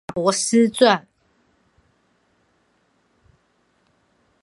[0.07, 1.03] 賈伯斯傳